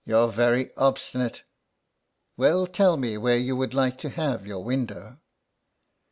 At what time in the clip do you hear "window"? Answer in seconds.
4.63-5.19